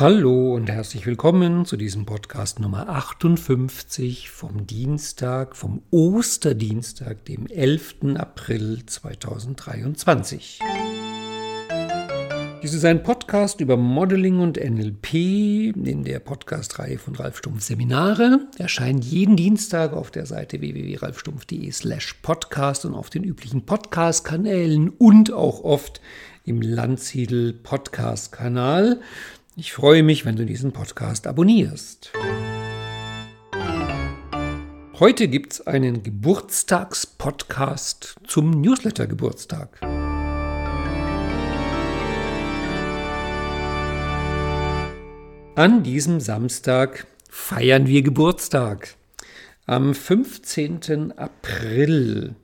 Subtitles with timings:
[0.00, 8.16] Hallo und herzlich willkommen zu diesem Podcast Nummer 58 vom Dienstag, vom Osterdienstag, dem 11.
[8.16, 10.58] April 2023.
[12.60, 18.48] Dies ist ein Podcast über Modeling und NLP in der Podcast-Reihe von Ralf Stumpf Seminare.
[18.58, 25.32] Erscheint jeden Dienstag auf der Seite www.ralfstumpf.de slash podcast und auf den üblichen Podcast-Kanälen und
[25.32, 26.00] auch oft
[26.44, 29.00] im Landsiedel Podcast-Kanal.
[29.56, 32.10] Ich freue mich, wenn du diesen Podcast abonnierst.
[34.98, 39.80] Heute gibt es einen Geburtstagspodcast zum Newsletter-Geburtstag.
[45.54, 48.96] An diesem Samstag feiern wir Geburtstag.
[49.66, 51.12] Am 15.
[51.16, 52.34] April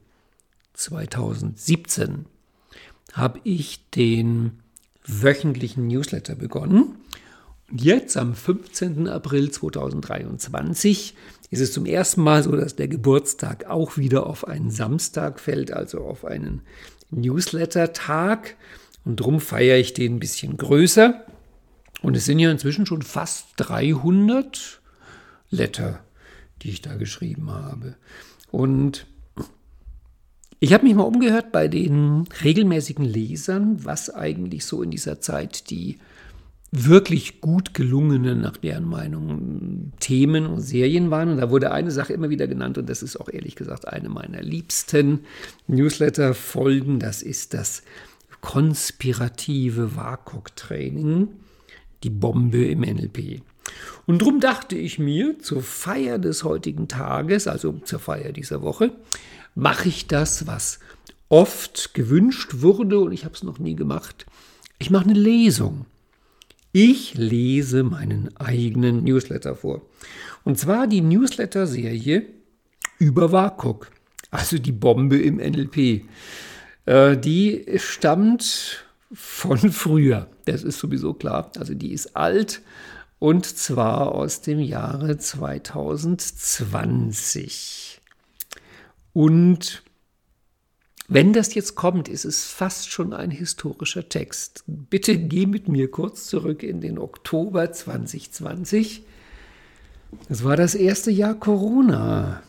[0.75, 2.27] 2017
[3.15, 4.60] habe ich den
[5.11, 6.97] wöchentlichen Newsletter begonnen.
[7.71, 9.09] Und jetzt am 15.
[9.09, 11.15] April 2023
[11.51, 15.73] ist es zum ersten Mal so, dass der Geburtstag auch wieder auf einen Samstag fällt,
[15.73, 16.63] also auf einen
[17.11, 18.57] Newsletter-Tag.
[19.05, 21.25] Und darum feiere ich den ein bisschen größer.
[22.03, 24.81] Und es sind ja inzwischen schon fast 300
[25.51, 26.01] Letter,
[26.63, 27.97] die ich da geschrieben habe.
[28.51, 29.07] Und
[30.61, 35.71] ich habe mich mal umgehört bei den regelmäßigen Lesern, was eigentlich so in dieser Zeit
[35.71, 35.99] die
[36.71, 41.31] wirklich gut gelungenen, nach deren Meinung, Themen und Serien waren.
[41.31, 44.09] Und da wurde eine Sache immer wieder genannt und das ist auch ehrlich gesagt eine
[44.09, 45.21] meiner liebsten
[45.67, 47.01] Newsletter-Folgen.
[47.01, 47.83] Das ist das
[48.43, 51.29] konspirative WAKOK-Training,
[52.05, 53.43] die Bombe im NLP.
[54.07, 58.93] Und darum dachte ich mir, zur Feier des heutigen Tages, also zur Feier dieser Woche,
[59.55, 60.81] mache ich das, was
[61.29, 64.27] oft gewünscht wurde und ich habe es noch nie gemacht.
[64.79, 65.87] Ich mache eine Lesung.
[66.73, 69.83] Ich lese meinen eigenen Newsletter vor.
[70.45, 72.27] Und zwar die Newsletter-Serie
[72.99, 73.91] über WAKOK,
[74.31, 76.05] also die Bombe im NLP.
[76.87, 81.51] Äh, die stammt von früher, das ist sowieso klar.
[81.59, 82.63] Also die ist alt
[83.19, 88.00] und zwar aus dem Jahre 2020.
[89.13, 89.83] Und
[91.09, 94.63] wenn das jetzt kommt, ist es fast schon ein historischer Text.
[94.67, 99.03] Bitte geh mit mir kurz zurück in den Oktober 2020.
[100.29, 102.43] Das war das erste Jahr Corona.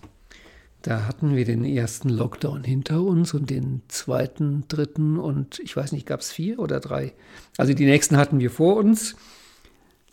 [0.83, 5.91] Da hatten wir den ersten Lockdown hinter uns und den zweiten, dritten und ich weiß
[5.91, 7.13] nicht, gab es vier oder drei?
[7.57, 9.15] Also die nächsten hatten wir vor uns.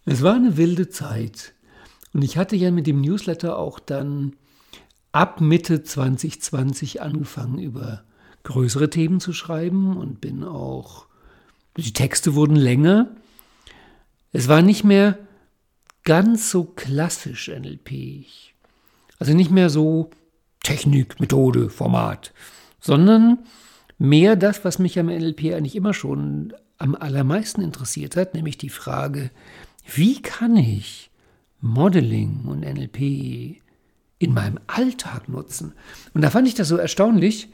[0.05, 1.53] Es war eine wilde Zeit.
[2.13, 4.35] Und ich hatte ja mit dem Newsletter auch dann
[5.19, 8.05] ab Mitte 2020 angefangen, über
[8.45, 11.07] größere Themen zu schreiben und bin auch,
[11.77, 13.09] die Texte wurden länger.
[14.31, 15.19] Es war nicht mehr
[16.05, 18.27] ganz so klassisch NLP.
[19.19, 20.11] Also nicht mehr so
[20.63, 22.33] Technik, Methode, Format,
[22.79, 23.41] sondern
[23.99, 28.69] mehr das, was mich am NLP eigentlich immer schon am allermeisten interessiert hat, nämlich die
[28.69, 29.33] Frage,
[29.93, 31.11] wie kann ich
[31.61, 33.61] Modeling und NLP
[34.19, 35.73] in meinem Alltag nutzen.
[36.15, 37.49] Und da fand ich das so erstaunlich.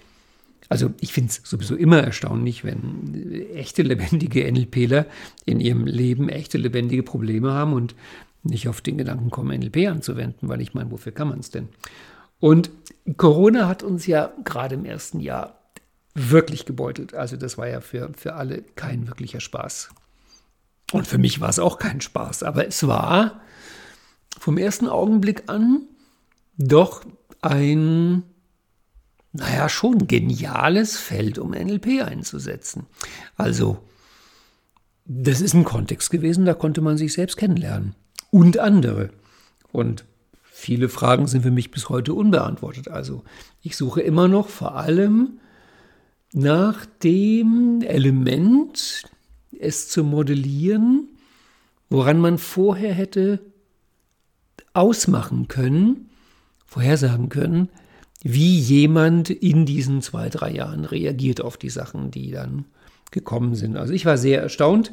[0.69, 3.15] Also ich finde es sowieso immer erstaunlich, wenn
[3.55, 5.07] echte lebendige NLPler
[5.45, 7.95] in ihrem Leben echte lebendige Probleme haben und
[8.43, 11.69] nicht auf den Gedanken kommen, NLP anzuwenden, weil ich meine, wofür kann man es denn?
[12.41, 12.71] Und
[13.17, 15.59] Corona hat uns ja gerade im ersten Jahr
[16.15, 17.15] wirklich gebeutelt.
[17.15, 19.91] Also das war ja für, für alle kein wirklicher Spaß.
[20.93, 23.41] Und für mich war es auch kein Spaß, aber es war
[24.39, 25.83] vom ersten Augenblick an
[26.57, 27.05] doch
[27.41, 28.23] ein,
[29.33, 32.87] naja, schon geniales Feld, um NLP einzusetzen.
[33.37, 33.79] Also,
[35.05, 37.95] das ist ein Kontext gewesen, da konnte man sich selbst kennenlernen.
[38.31, 39.11] Und andere.
[39.71, 40.05] Und
[40.43, 42.89] viele Fragen sind für mich bis heute unbeantwortet.
[42.89, 43.25] Also,
[43.63, 45.41] ich suche immer noch vor allem
[46.33, 49.05] nach dem Element,
[49.59, 51.09] es zu modellieren,
[51.91, 53.41] woran man vorher hätte
[54.73, 56.11] ausmachen können,
[56.75, 57.69] vorhersagen können,
[58.25, 62.65] wie jemand in diesen zwei, drei Jahren reagiert auf die Sachen, die dann
[63.13, 63.77] gekommen sind.
[63.77, 64.93] Also ich war sehr erstaunt,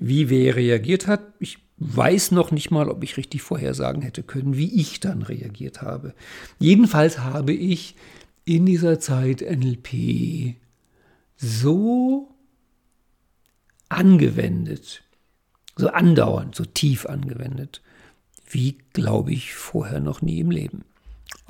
[0.00, 1.20] wie wer reagiert hat.
[1.38, 5.82] Ich weiß noch nicht mal, ob ich richtig vorhersagen hätte können, wie ich dann reagiert
[5.82, 6.14] habe.
[6.58, 7.94] Jedenfalls habe ich
[8.44, 10.56] in dieser Zeit NLP
[11.36, 12.28] so
[13.88, 15.04] angewendet,
[15.76, 17.82] so andauernd, so tief angewendet,
[18.50, 20.84] wie, glaube ich, vorher noch nie im Leben.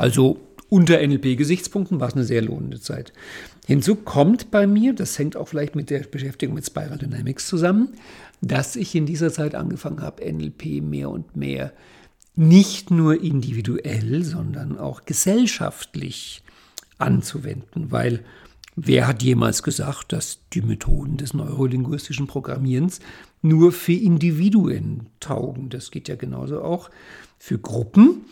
[0.00, 3.12] Also unter NLP-Gesichtspunkten war es eine sehr lohnende Zeit.
[3.66, 7.90] Hinzu kommt bei mir, das hängt auch vielleicht mit der Beschäftigung mit Spiral Dynamics zusammen,
[8.40, 11.74] dass ich in dieser Zeit angefangen habe, NLP mehr und mehr
[12.34, 16.42] nicht nur individuell, sondern auch gesellschaftlich
[16.96, 18.24] anzuwenden, weil
[18.76, 23.00] wer hat jemals gesagt, dass die Methoden des neurolinguistischen Programmierens
[23.42, 25.68] nur für Individuen taugen?
[25.68, 26.88] Das geht ja genauso auch
[27.38, 28.24] für Gruppen.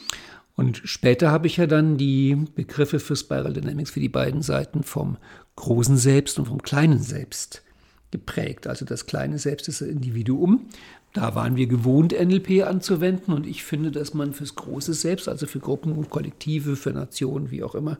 [0.59, 4.83] Und später habe ich ja dann die Begriffe für Spiral Dynamics für die beiden Seiten
[4.83, 5.17] vom
[5.55, 7.63] großen Selbst und vom kleinen Selbst
[8.11, 8.67] geprägt.
[8.67, 10.67] Also das kleine Selbst ist das Individuum.
[11.13, 15.47] Da waren wir gewohnt, NLP anzuwenden und ich finde, dass man fürs große Selbst, also
[15.47, 17.97] für Gruppen und Kollektive, für Nationen, wie auch immer,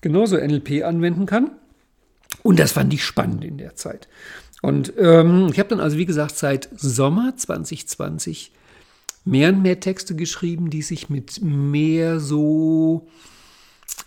[0.00, 1.50] genauso NLP anwenden kann.
[2.42, 4.08] Und das fand ich spannend in der Zeit.
[4.62, 8.52] Und ähm, ich habe dann also, wie gesagt, seit Sommer 2020
[9.24, 13.08] mehr und mehr Texte geschrieben, die sich mit mehr so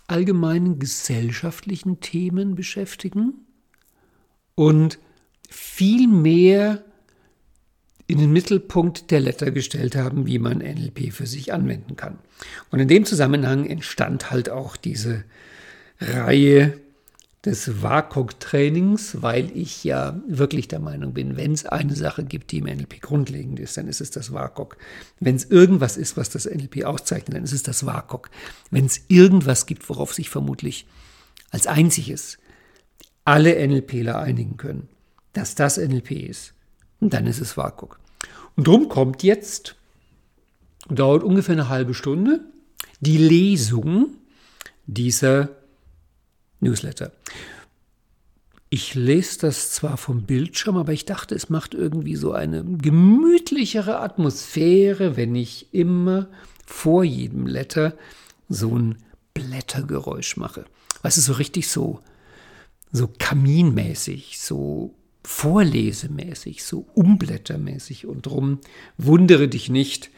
[0.06, 3.34] allgemeinen gesellschaftlichen Themen beschäftigen
[4.54, 4.98] und
[5.48, 6.84] viel mehr
[8.06, 12.18] in den Mittelpunkt der Letter gestellt haben, wie man NLP für sich anwenden kann.
[12.70, 15.24] Und in dem Zusammenhang entstand halt auch diese
[16.00, 16.78] Reihe
[17.44, 22.58] des WAKOK-Trainings, weil ich ja wirklich der Meinung bin, wenn es eine Sache gibt, die
[22.58, 24.76] im NLP grundlegend ist, dann ist es das WAKOK.
[25.18, 28.30] Wenn es irgendwas ist, was das NLP auszeichnet, dann ist es das WAKOK.
[28.70, 30.86] Wenn es irgendwas gibt, worauf sich vermutlich
[31.50, 32.38] als einziges
[33.24, 34.88] alle NLPler einigen können,
[35.32, 36.54] dass das NLP ist,
[37.00, 37.98] dann ist es WAKOK.
[38.56, 39.74] Und drum kommt jetzt,
[40.88, 42.40] dauert ungefähr eine halbe Stunde,
[43.00, 44.16] die Lesung
[44.86, 45.61] dieser
[46.62, 47.12] Newsletter.
[48.70, 54.00] Ich lese das zwar vom Bildschirm, aber ich dachte, es macht irgendwie so eine gemütlichere
[54.00, 56.28] Atmosphäre, wenn ich immer
[56.64, 57.94] vor jedem Letter
[58.48, 58.96] so ein
[59.34, 60.64] Blättergeräusch mache.
[61.02, 62.00] Was ist so richtig so,
[62.92, 64.94] so kaminmäßig, so
[65.24, 68.06] vorlesemäßig, so umblättermäßig.
[68.06, 68.60] Und drum
[68.96, 70.10] wundere dich nicht,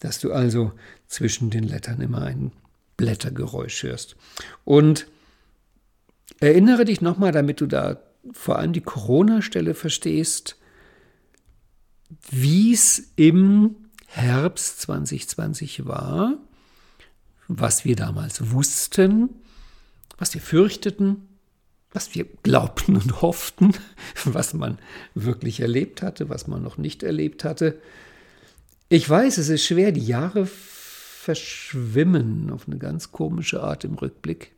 [0.00, 0.72] dass du also
[1.06, 2.52] zwischen den Lettern immer ein
[2.96, 4.16] Blättergeräusch hörst.
[4.64, 5.06] Und
[6.38, 8.00] Erinnere dich nochmal, damit du da
[8.32, 10.56] vor allem die Corona-Stelle verstehst,
[12.30, 16.38] wie es im Herbst 2020 war,
[17.48, 19.30] was wir damals wussten,
[20.18, 21.28] was wir fürchteten,
[21.92, 23.72] was wir glaubten und hofften,
[24.24, 24.78] was man
[25.14, 27.80] wirklich erlebt hatte, was man noch nicht erlebt hatte.
[28.88, 34.52] Ich weiß, es ist schwer, die Jahre verschwimmen auf eine ganz komische Art im Rückblick.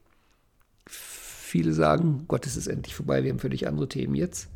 [1.52, 4.48] Viele sagen, Gott, es ist endlich vorbei, wir haben völlig andere Themen jetzt.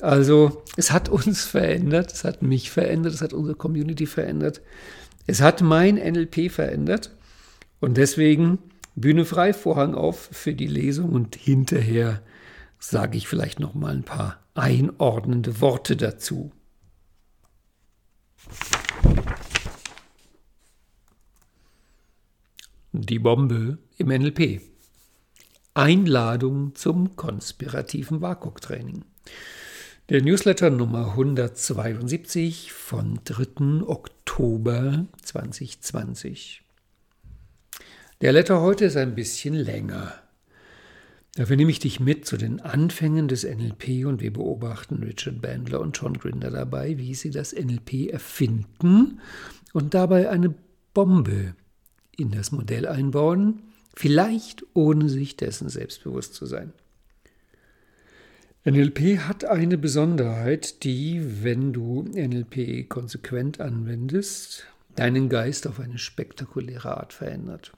[0.00, 4.60] Also, es hat uns verändert, es hat mich verändert, es hat unsere Community verändert.
[5.26, 7.16] Es hat mein NLP verändert.
[7.80, 8.58] Und deswegen
[8.96, 12.20] Bühne frei, Vorhang auf für die Lesung und hinterher
[12.78, 16.52] sage ich vielleicht noch mal ein paar einordnende Worte dazu.
[22.92, 24.60] Die Bombe im NLP.
[25.74, 29.04] Einladung zum konspirativen WAKOK-Training.
[30.08, 33.86] Der Newsletter Nummer 172 von 3.
[33.86, 36.62] Oktober 2020.
[38.20, 40.14] Der Letter heute ist ein bisschen länger.
[41.34, 45.80] Dafür nehme ich dich mit zu den Anfängen des NLP und wir beobachten Richard Bandler
[45.80, 49.20] und John Grinder dabei, wie sie das NLP erfinden
[49.72, 50.54] und dabei eine
[50.94, 51.54] Bombe
[52.16, 53.62] in das Modell einbauen,
[53.96, 56.72] vielleicht ohne sich dessen selbstbewusst zu sein.
[58.64, 66.96] NLP hat eine Besonderheit, die, wenn du NLP konsequent anwendest, deinen Geist auf eine spektakuläre
[66.96, 67.72] Art verändert.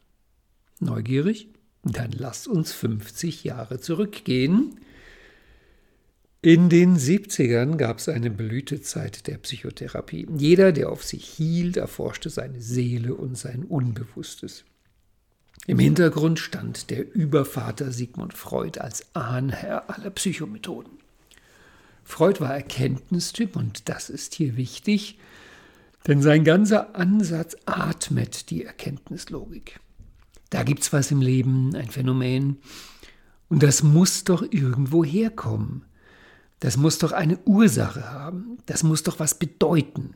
[0.80, 1.48] Neugierig?
[1.84, 4.80] Dann lass uns 50 Jahre zurückgehen.
[6.40, 10.26] In den 70ern gab es eine Blütezeit der Psychotherapie.
[10.36, 14.64] Jeder, der auf sich hielt, erforschte seine Seele und sein Unbewusstes.
[15.66, 20.92] Im Hintergrund stand der Übervater Sigmund Freud als Ahnherr aller Psychomethoden.
[22.04, 25.18] Freud war Erkenntnistyp und das ist hier wichtig,
[26.06, 29.80] denn sein ganzer Ansatz atmet die Erkenntnislogik.
[30.48, 32.58] Da gibt es was im Leben, ein Phänomen,
[33.48, 35.84] und das muss doch irgendwo herkommen.
[36.60, 38.58] Das muss doch eine Ursache haben.
[38.66, 40.14] Das muss doch was bedeuten.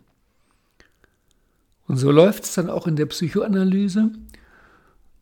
[1.87, 4.11] Und so läuft es dann auch in der Psychoanalyse.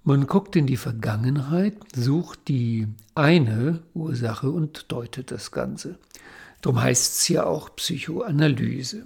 [0.02, 5.98] Man guckt in die Vergangenheit, sucht die eine Ursache und deutet das Ganze.
[6.62, 9.04] Darum heißt es ja auch Psychoanalyse.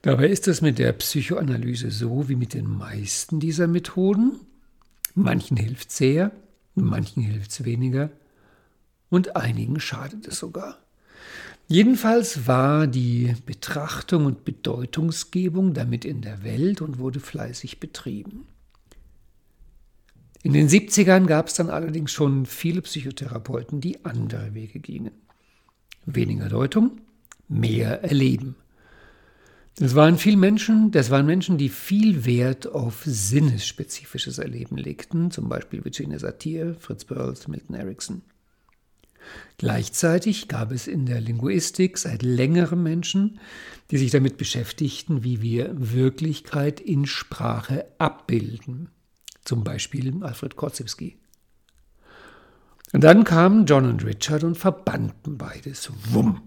[0.00, 4.40] Dabei ist es mit der Psychoanalyse so wie mit den meisten dieser Methoden.
[5.14, 6.32] Manchen hilft es sehr,
[6.74, 8.10] manchen hilft es weniger
[9.10, 10.78] und einigen schadet es sogar.
[11.68, 18.46] Jedenfalls war die Betrachtung und Bedeutungsgebung damit in der Welt und wurde fleißig betrieben.
[20.44, 25.12] In den 70ern gab es dann allerdings schon viele Psychotherapeuten, die andere Wege gingen.
[26.04, 27.00] Weniger Deutung,
[27.48, 28.54] mehr Erleben.
[29.76, 35.48] Das waren viel Menschen, das waren Menschen, die viel Wert auf sinnesspezifisches Erleben legten, zum
[35.48, 38.20] Beispiel Virginia Satir, Fritz Perls, Milton Erickson.
[39.56, 43.40] Gleichzeitig gab es in der Linguistik seit längerem Menschen,
[43.90, 48.90] die sich damit beschäftigten, wie wir Wirklichkeit in Sprache abbilden,
[49.44, 51.18] zum Beispiel Alfred Korzybski.
[52.92, 55.90] Und dann kamen John und Richard und verbanden beides.
[56.10, 56.42] Wumm.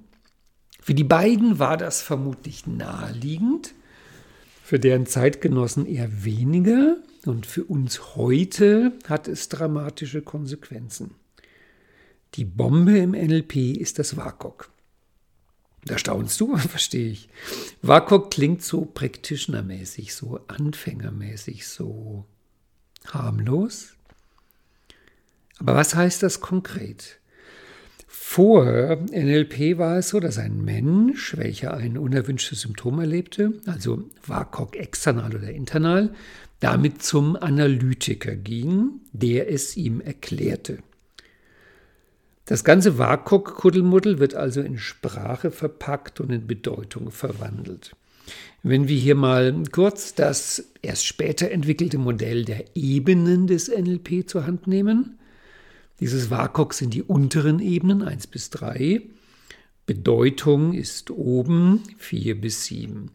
[0.81, 3.73] Für die beiden war das vermutlich naheliegend,
[4.63, 11.15] für deren Zeitgenossen eher weniger und für uns heute hat es dramatische Konsequenzen.
[12.35, 14.69] Die Bombe im NLP ist das WAKOK.
[15.83, 17.29] Da staunst du, verstehe ich.
[17.81, 22.25] WAKOK klingt so practitionermäßig, so anfängermäßig, so
[23.13, 23.93] harmlos.
[25.59, 27.19] Aber was heißt das konkret?
[28.07, 34.75] Vor NLP war es so, dass ein Mensch, welcher ein unerwünschtes Symptom erlebte, also WAKOK
[34.75, 36.13] external oder internal,
[36.59, 40.79] damit zum Analytiker ging, der es ihm erklärte.
[42.45, 47.95] Das ganze WAKOK-Kuddelmuddel wird also in Sprache verpackt und in Bedeutung verwandelt.
[48.63, 54.45] Wenn wir hier mal kurz das erst später entwickelte Modell der Ebenen des NLP zur
[54.45, 55.17] Hand nehmen,
[55.99, 59.01] dieses WAKOK sind die unteren Ebenen 1 bis 3.
[59.85, 63.09] Bedeutung ist oben 4 bis 7.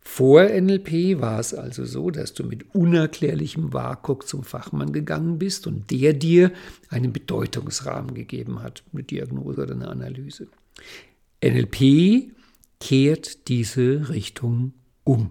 [0.00, 5.66] Vor NLP war es also so, dass du mit unerklärlichem WAKOK zum Fachmann gegangen bist
[5.66, 6.52] und der dir
[6.88, 10.48] einen Bedeutungsrahmen gegeben hat, eine Diagnose oder eine Analyse.
[11.44, 12.32] NLP
[12.80, 14.72] kehrt diese Richtung
[15.04, 15.30] um.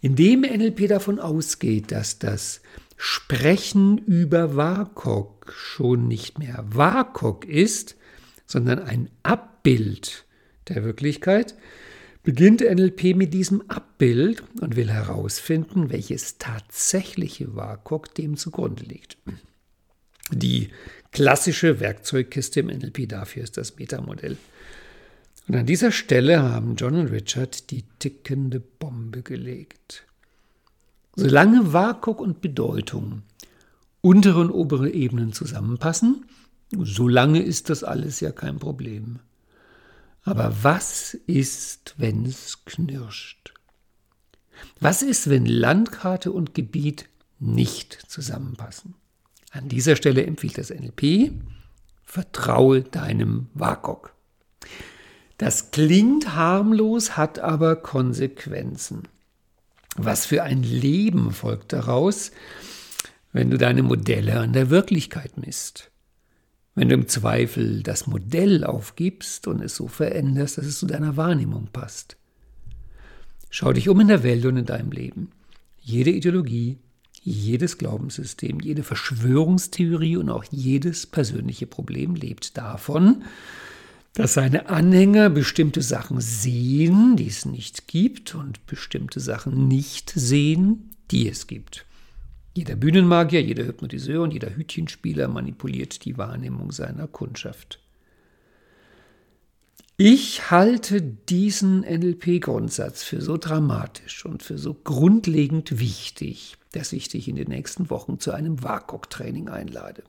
[0.00, 2.60] Indem NLP davon ausgeht, dass das
[2.96, 7.96] Sprechen über WAKOK schon nicht mehr WAKOK ist,
[8.46, 10.24] sondern ein Abbild
[10.68, 11.54] der Wirklichkeit,
[12.22, 19.16] beginnt NLP mit diesem Abbild und will herausfinden, welches tatsächliche WAKOK dem zugrunde liegt.
[20.30, 20.68] Die
[21.10, 24.36] klassische Werkzeugkiste im NLP dafür ist das Metamodell.
[25.48, 30.06] Und an dieser Stelle haben John und Richard die tickende Bombe gelegt.
[31.16, 33.22] Solange WAKOK und Bedeutung
[34.02, 36.26] untere und obere Ebenen zusammenpassen,
[36.70, 39.20] solange ist das alles ja kein Problem.
[40.22, 43.54] Aber was ist, wenn es knirscht?
[44.80, 48.94] Was ist, wenn Landkarte und Gebiet nicht zusammenpassen?
[49.50, 51.32] An dieser Stelle empfiehlt das NLP,
[52.04, 54.12] vertraue deinem WAKOK.
[55.38, 59.04] Das klingt harmlos, hat aber Konsequenzen.
[59.96, 62.32] Was für ein Leben folgt daraus,
[63.32, 65.90] wenn du deine Modelle an der Wirklichkeit misst?
[66.74, 71.16] Wenn du im Zweifel das Modell aufgibst und es so veränderst, dass es zu deiner
[71.16, 72.16] Wahrnehmung passt.
[73.50, 75.30] Schau dich um in der Welt und in deinem Leben.
[75.80, 76.78] Jede Ideologie,
[77.22, 83.24] jedes Glaubenssystem, jede Verschwörungstheorie und auch jedes persönliche Problem lebt davon,
[84.14, 90.90] dass seine Anhänger bestimmte Sachen sehen, die es nicht gibt, und bestimmte Sachen nicht sehen,
[91.10, 91.86] die es gibt.
[92.54, 97.80] Jeder Bühnenmagier, jeder Hypnotiseur und jeder Hütchenspieler manipuliert die Wahrnehmung seiner Kundschaft.
[99.96, 107.28] Ich halte diesen NLP-Grundsatz für so dramatisch und für so grundlegend wichtig, dass ich dich
[107.28, 110.04] in den nächsten Wochen zu einem WAKOK-Training einlade.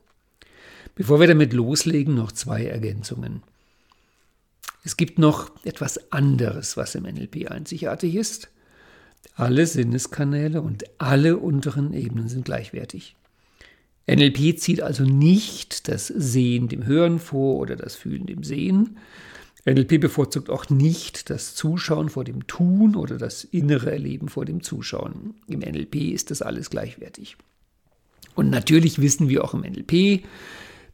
[0.93, 3.41] Bevor wir damit loslegen, noch zwei Ergänzungen.
[4.89, 8.49] Es gibt noch etwas anderes, was im NLP einzigartig ist.
[9.35, 13.15] Alle Sinneskanäle und alle unteren Ebenen sind gleichwertig.
[14.09, 18.97] NLP zieht also nicht das Sehen dem Hören vor oder das Fühlen dem Sehen.
[19.63, 24.63] NLP bevorzugt auch nicht das Zuschauen vor dem Tun oder das innere Erleben vor dem
[24.63, 25.35] Zuschauen.
[25.45, 27.37] Im NLP ist das alles gleichwertig.
[28.33, 30.23] Und natürlich wissen wir auch im NLP,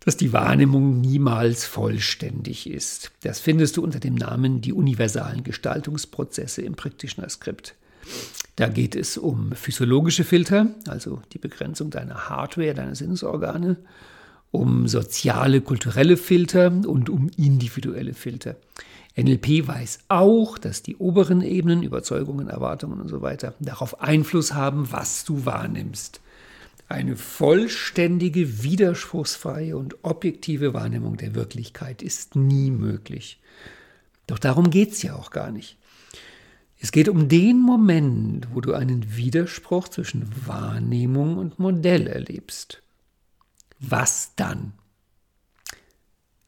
[0.06, 3.12] dass die Wahrnehmung niemals vollständig ist.
[3.24, 7.76] Das findest du unter dem Namen die universalen Gestaltungsprozesse im Practitioner-Skript.
[8.56, 13.78] Da geht es um physiologische Filter, also die Begrenzung deiner Hardware, deiner Sinnesorgane,
[14.52, 18.56] um soziale, kulturelle Filter und um individuelle Filter.
[19.18, 24.92] NLP weiß auch, dass die oberen Ebenen, Überzeugungen, Erwartungen und so weiter, darauf Einfluss haben,
[24.92, 26.22] was du wahrnimmst.
[26.88, 33.42] Eine vollständige, widerspruchsfreie und objektive Wahrnehmung der Wirklichkeit ist nie möglich.
[34.28, 35.78] Doch darum geht es ja auch gar nicht.
[36.80, 42.84] Es geht um den Moment, wo du einen Widerspruch zwischen Wahrnehmung und Modell erlebst.
[43.80, 44.74] Was dann?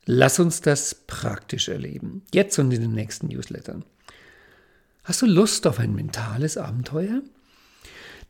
[0.06, 2.24] Lass uns das praktisch erleben.
[2.34, 3.84] Jetzt und in den nächsten Newslettern.
[5.04, 7.22] Hast du Lust auf ein mentales Abenteuer?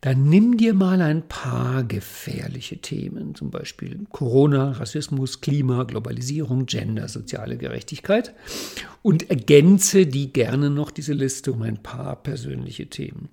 [0.01, 7.07] Dann nimm dir mal ein paar gefährliche Themen, zum Beispiel Corona, Rassismus, Klima, Globalisierung, Gender,
[7.07, 8.35] soziale Gerechtigkeit
[9.01, 13.29] und ergänze die gerne noch diese Liste um ein paar persönliche Themen.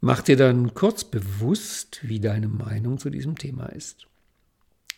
[0.00, 4.06] Mach dir dann kurz bewusst, wie deine Meinung zu diesem Thema ist.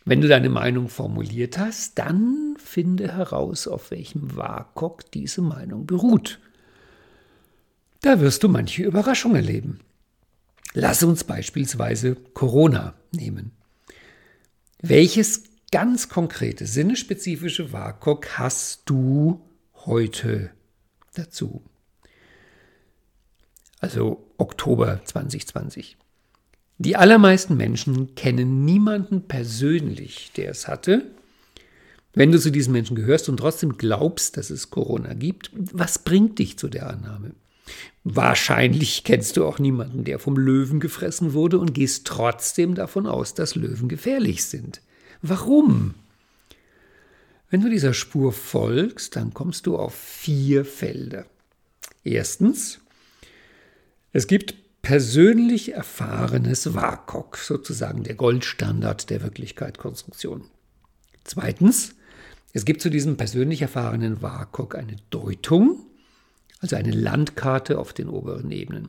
[0.06, 6.38] Wenn du deine Meinung formuliert hast, dann finde heraus, auf welchem WAKOK diese Meinung beruht.
[8.02, 9.80] Da wirst du manche Überraschung erleben.
[10.76, 13.52] Lass uns beispielsweise Corona nehmen.
[14.82, 19.40] Welches ganz konkrete, sinnespezifische WAKOK hast du
[19.86, 20.50] heute
[21.14, 21.62] dazu?
[23.78, 25.96] Also Oktober 2020.
[26.78, 31.06] Die allermeisten Menschen kennen niemanden persönlich, der es hatte.
[32.14, 36.40] Wenn du zu diesen Menschen gehörst und trotzdem glaubst, dass es Corona gibt, was bringt
[36.40, 37.30] dich zu der Annahme?
[38.04, 43.34] Wahrscheinlich kennst du auch niemanden, der vom Löwen gefressen wurde und gehst trotzdem davon aus,
[43.34, 44.82] dass Löwen gefährlich sind.
[45.22, 45.94] Warum?
[47.48, 51.24] Wenn du dieser Spur folgst, dann kommst du auf vier Felder.
[52.02, 52.80] Erstens,
[54.12, 60.44] es gibt persönlich erfahrenes WAKOK, sozusagen der Goldstandard der Wirklichkeitskonstruktion.
[61.24, 61.94] Zweitens,
[62.52, 65.86] es gibt zu diesem persönlich erfahrenen WAKOK eine Deutung,
[66.64, 68.88] also eine Landkarte auf den oberen Ebenen.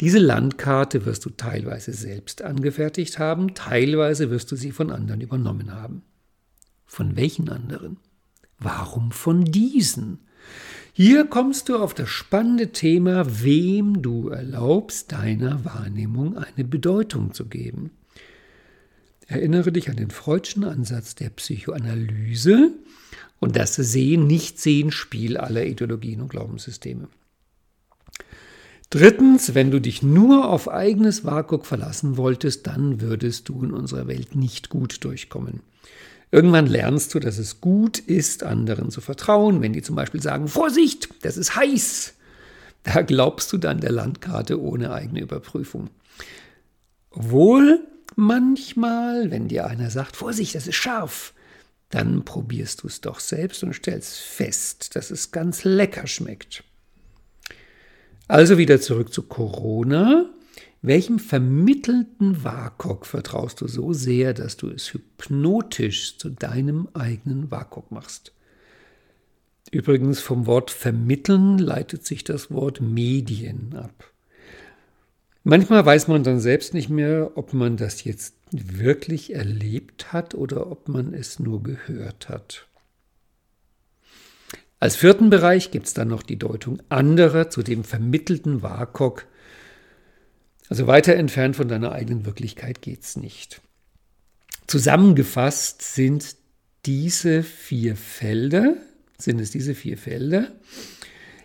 [0.00, 5.72] Diese Landkarte wirst du teilweise selbst angefertigt haben, teilweise wirst du sie von anderen übernommen
[5.72, 6.02] haben.
[6.84, 7.98] Von welchen anderen?
[8.58, 10.18] Warum von diesen?
[10.92, 17.46] Hier kommst du auf das spannende Thema, wem du erlaubst, deiner Wahrnehmung eine Bedeutung zu
[17.46, 17.92] geben.
[19.28, 22.72] Erinnere dich an den freudschen Ansatz der Psychoanalyse
[23.42, 27.08] und das Sehen-Nicht-Sehen-Spiel aller Ideologien und Glaubenssysteme.
[28.88, 34.06] Drittens, wenn du dich nur auf eigenes WAKOK verlassen wolltest, dann würdest du in unserer
[34.06, 35.58] Welt nicht gut durchkommen.
[36.30, 40.46] Irgendwann lernst du, dass es gut ist, anderen zu vertrauen, wenn die zum Beispiel sagen,
[40.46, 42.14] Vorsicht, das ist heiß.
[42.84, 45.90] Da glaubst du dann der Landkarte ohne eigene Überprüfung.
[47.10, 47.80] Obwohl
[48.14, 51.34] manchmal, wenn dir einer sagt, Vorsicht, das ist scharf,
[51.92, 56.64] dann probierst du es doch selbst und stellst fest, dass es ganz lecker schmeckt.
[58.28, 60.30] Also wieder zurück zu Corona.
[60.80, 67.92] Welchem vermittelten WAKOK vertraust du so sehr, dass du es hypnotisch zu deinem eigenen WAKOK
[67.92, 68.32] machst?
[69.70, 74.10] Übrigens vom Wort vermitteln leitet sich das Wort Medien ab.
[75.44, 80.70] Manchmal weiß man dann selbst nicht mehr, ob man das jetzt wirklich erlebt hat oder
[80.70, 82.66] ob man es nur gehört hat.
[84.78, 89.26] Als vierten Bereich gibt es dann noch die Deutung anderer zu dem vermittelten WAKOK,
[90.68, 93.60] also weiter entfernt von deiner eigenen Wirklichkeit geht es nicht.
[94.66, 96.36] Zusammengefasst sind
[96.86, 98.76] diese vier Felder,
[99.18, 100.50] sind es diese vier Felder.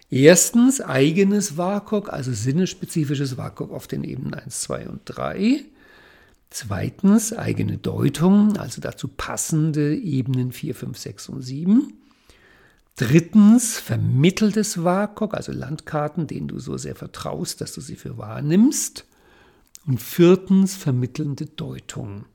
[0.10, 5.66] Erstens eigenes WAKOK, also sinnespezifisches WAKOK auf den Ebenen 1, 2 und 3.
[6.50, 11.94] Zweitens eigene Deutung, also dazu passende Ebenen 4, 5, 6 und 7.
[12.96, 19.06] Drittens vermitteltes WAKOK, also Landkarten, denen du so sehr vertraust, dass du sie für wahrnimmst.
[19.86, 22.26] Und viertens vermittelnde Deutung.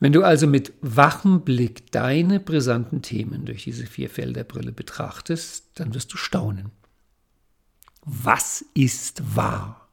[0.00, 6.12] Wenn du also mit wachem Blick deine brisanten Themen durch diese Vierfelderbrille betrachtest, dann wirst
[6.12, 6.70] du staunen.
[8.04, 9.85] Was ist wahr?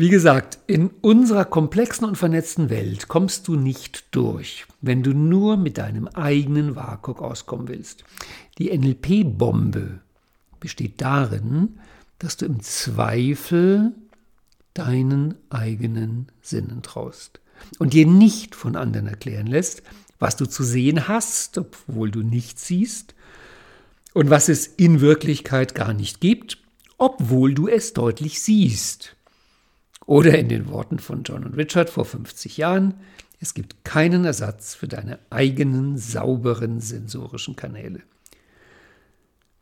[0.00, 5.56] Wie gesagt, in unserer komplexen und vernetzten Welt kommst du nicht durch, wenn du nur
[5.56, 8.04] mit deinem eigenen WAKOK auskommen willst.
[8.58, 9.98] Die NLP-Bombe
[10.60, 11.80] besteht darin,
[12.20, 13.90] dass du im Zweifel
[14.72, 17.40] deinen eigenen Sinnen traust
[17.80, 19.82] und dir nicht von anderen erklären lässt,
[20.20, 23.16] was du zu sehen hast, obwohl du nichts siehst,
[24.14, 26.58] und was es in Wirklichkeit gar nicht gibt,
[26.98, 29.16] obwohl du es deutlich siehst.
[30.08, 32.94] Oder in den Worten von John und Richard vor 50 Jahren,
[33.40, 38.00] Es gibt keinen Ersatz für deine eigenen sauberen sensorischen Kanäle.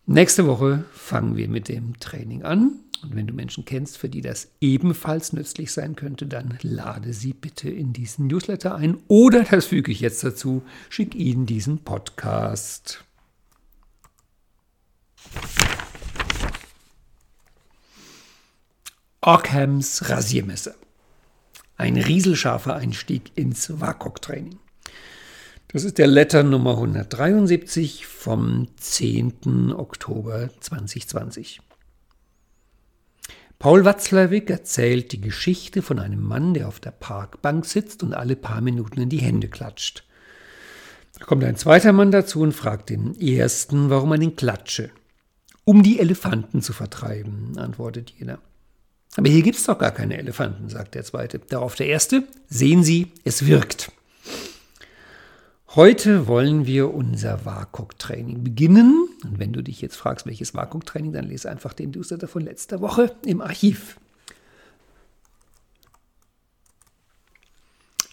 [0.07, 2.79] Nächste Woche fangen wir mit dem Training an.
[3.03, 7.35] Und wenn du Menschen kennst, für die das ebenfalls nützlich sein könnte, dann lade sie
[7.35, 8.99] bitte in diesen Newsletter ein.
[9.09, 13.05] Oder, das füge ich jetzt dazu, schick ihnen diesen Podcast.
[19.29, 20.77] Ockhams Rasiermesser.
[21.77, 24.61] Ein rieselscharfer Einstieg ins WAKOK-Training.
[25.67, 29.73] Das ist der Letter Nummer 173 vom 10.
[29.73, 31.61] Oktober 2020.
[33.59, 38.37] Paul Watzlawick erzählt die Geschichte von einem Mann, der auf der Parkbank sitzt und alle
[38.37, 40.05] paar Minuten in die Hände klatscht.
[41.19, 44.91] Da kommt ein zweiter Mann dazu und fragt den ersten, warum er den klatsche.
[45.65, 48.39] Um die Elefanten zu vertreiben, antwortet jener.
[49.17, 51.39] Aber hier gibt es doch gar keine Elefanten, sagt der zweite.
[51.39, 53.91] Darauf der erste, sehen Sie, es wirkt.
[55.75, 59.09] Heute wollen wir unser WAKOK-Training beginnen.
[59.25, 62.81] Und wenn du dich jetzt fragst, welches WAKOK-Training, dann lese einfach den Newsletter von letzter
[62.81, 63.99] Woche im Archiv.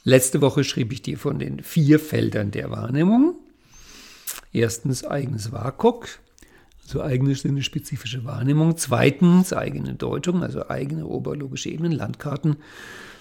[0.05, 3.35] Letzte Woche schrieb ich dir von den vier Feldern der Wahrnehmung.
[4.51, 6.07] Erstens eigenes WAKOK,
[6.93, 8.77] also eigene spezifische Wahrnehmung.
[8.77, 12.57] Zweitens eigene Deutung, also eigene oberlogische Ebenen, Landkarten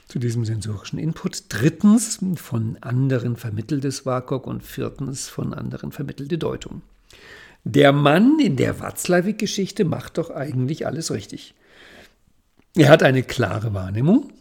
[0.09, 1.45] zu diesem sensorischen Input.
[1.49, 6.83] Drittens von anderen vermitteltes WAKOK und viertens von anderen vermittelte Deutung.
[7.65, 11.55] Der Mann in der Watzlawick-Geschichte macht doch eigentlich alles richtig.
[12.77, 14.33] Er hat eine klare Wahrnehmung,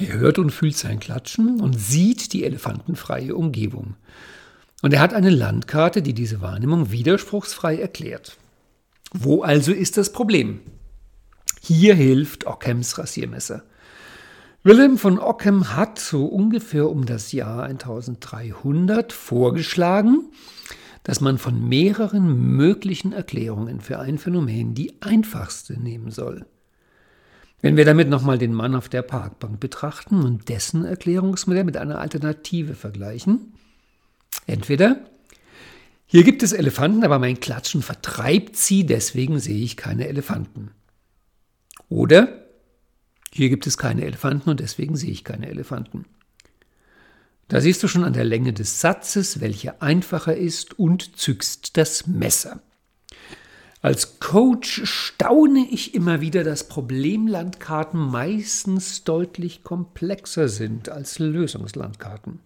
[0.00, 3.94] er hört und fühlt sein Klatschen und sieht die elefantenfreie Umgebung.
[4.82, 8.38] Und er hat eine Landkarte, die diese Wahrnehmung widerspruchsfrei erklärt.
[9.12, 10.60] Wo also ist das Problem?
[11.60, 13.62] Hier hilft Ockhams Rasiermesser.
[14.62, 20.30] Wilhelm von Ockham hat so ungefähr um das Jahr 1300 vorgeschlagen,
[21.02, 26.46] dass man von mehreren möglichen Erklärungen für ein Phänomen die einfachste nehmen soll.
[27.60, 31.98] Wenn wir damit nochmal den Mann auf der Parkbank betrachten und dessen Erklärungsmodell mit einer
[31.98, 33.54] Alternative vergleichen,
[34.46, 35.04] entweder
[36.06, 40.70] hier gibt es Elefanten, aber mein Klatschen vertreibt sie, deswegen sehe ich keine Elefanten.
[41.88, 42.44] Oder
[43.32, 46.04] hier gibt es keine Elefanten und deswegen sehe ich keine Elefanten.
[47.48, 52.06] Da siehst du schon an der Länge des Satzes, welcher einfacher ist und zückst das
[52.06, 52.62] Messer.
[53.82, 62.38] Als Coach staune ich immer wieder, dass Problemlandkarten meistens deutlich komplexer sind als Lösungslandkarten.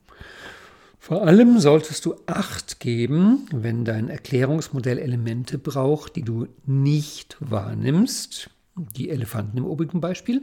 [0.98, 8.50] Vor allem solltest du Acht geben, wenn dein Erklärungsmodell Elemente braucht, die du nicht wahrnimmst,
[8.74, 10.42] die Elefanten im obigen Beispiel,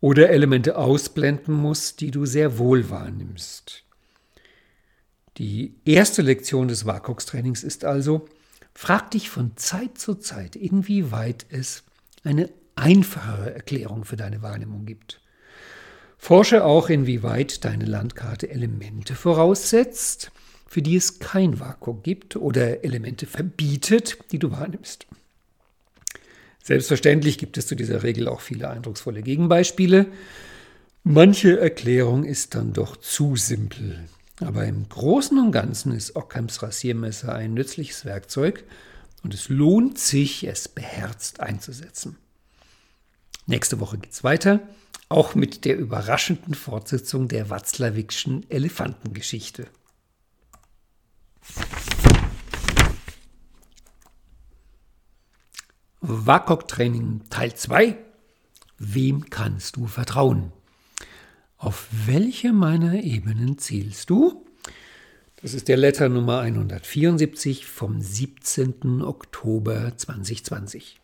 [0.00, 3.84] oder Elemente ausblenden musst, die du sehr wohl wahrnimmst.
[5.38, 8.26] Die erste Lektion des WAKOX-Trainings ist also,
[8.74, 11.82] Frag dich von Zeit zu Zeit, inwieweit es
[12.24, 15.22] eine einfachere Erklärung für deine Wahrnehmung gibt.
[16.26, 20.32] Forsche auch, inwieweit deine Landkarte Elemente voraussetzt,
[20.66, 25.06] für die es kein Vakuum gibt oder Elemente verbietet, die du wahrnimmst.
[26.64, 30.06] Selbstverständlich gibt es zu dieser Regel auch viele eindrucksvolle Gegenbeispiele.
[31.04, 33.96] Manche Erklärung ist dann doch zu simpel.
[34.40, 38.64] Aber im Großen und Ganzen ist Ockhams Rasiermesser ein nützliches Werkzeug
[39.22, 42.16] und es lohnt sich, es beherzt einzusetzen.
[43.46, 44.60] Nächste Woche geht es weiter,
[45.08, 49.68] auch mit der überraschenden Fortsetzung der Watzlawickschen Elefantengeschichte.
[56.00, 57.96] WAKOK-Training Teil 2.
[58.78, 60.52] Wem kannst du vertrauen?
[61.56, 64.44] Auf welche meiner Ebenen zielst du?
[65.40, 69.02] Das ist der Letter Nummer 174 vom 17.
[69.02, 71.00] Oktober 2020.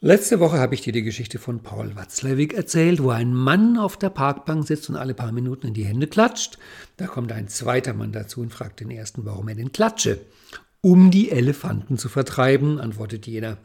[0.00, 3.96] Letzte Woche habe ich dir die Geschichte von Paul Watzlawick erzählt, wo ein Mann auf
[3.96, 6.56] der Parkbank sitzt und alle paar Minuten in die Hände klatscht.
[6.98, 10.20] Da kommt ein zweiter Mann dazu und fragt den ersten, warum er denn klatsche.
[10.82, 13.58] Um die Elefanten zu vertreiben, antwortet jener.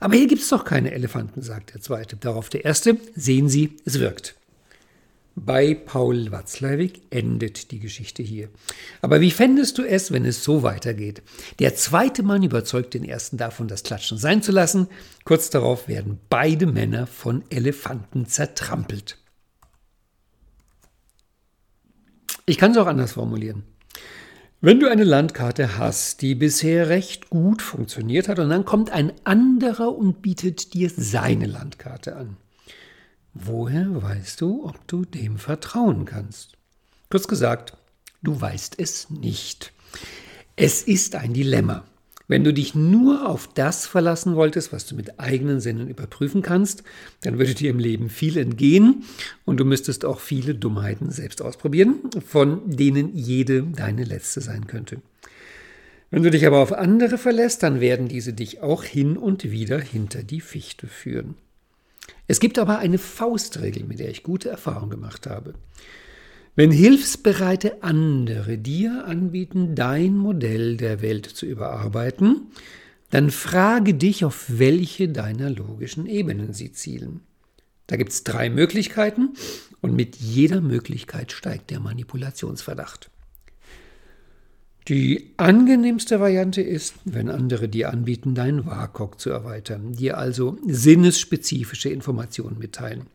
[0.00, 2.16] Aber hier gibt es doch keine Elefanten, sagt der zweite.
[2.16, 4.36] Darauf der erste, sehen Sie, es wirkt.
[5.36, 8.48] Bei Paul Watzlawick endet die Geschichte hier.
[9.02, 11.22] Aber wie fändest du es, wenn es so weitergeht?
[11.58, 14.86] Der zweite Mann überzeugt den ersten davon, das Klatschen sein zu lassen.
[15.24, 19.18] Kurz darauf werden beide Männer von Elefanten zertrampelt.
[22.46, 23.64] Ich kann es auch anders formulieren.
[24.60, 29.12] Wenn du eine Landkarte hast, die bisher recht gut funktioniert hat, und dann kommt ein
[29.24, 32.36] anderer und bietet dir seine Landkarte an,
[33.34, 36.56] woher weißt du, ob du dem vertrauen kannst?
[37.10, 37.76] Kurz gesagt,
[38.22, 39.72] du weißt es nicht.
[40.56, 41.84] Es ist ein Dilemma.
[42.26, 46.82] Wenn du dich nur auf das verlassen wolltest, was du mit eigenen Sinnen überprüfen kannst,
[47.20, 49.04] dann würde dir im Leben viel entgehen
[49.44, 55.02] und du müsstest auch viele Dummheiten selbst ausprobieren, von denen jede deine letzte sein könnte.
[56.10, 59.78] Wenn du dich aber auf andere verlässt, dann werden diese dich auch hin und wieder
[59.78, 61.34] hinter die Fichte führen.
[62.26, 65.54] Es gibt aber eine Faustregel, mit der ich gute Erfahrungen gemacht habe.
[66.56, 72.48] Wenn hilfsbereite andere dir anbieten, dein Modell der Welt zu überarbeiten,
[73.10, 77.20] dann frage dich, auf welche deiner logischen Ebenen sie zielen.
[77.86, 79.34] Da gibt es drei Möglichkeiten
[79.80, 83.10] und mit jeder Möglichkeit steigt der Manipulationsverdacht.
[84.88, 91.88] Die angenehmste Variante ist, wenn andere dir anbieten, dein WAKOK zu erweitern, dir also sinnesspezifische
[91.88, 93.06] Informationen mitteilen.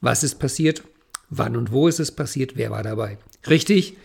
[0.00, 0.82] Was ist passiert?
[1.28, 2.56] Wann und wo ist es passiert?
[2.56, 3.18] Wer war dabei?
[3.48, 3.98] Richtig,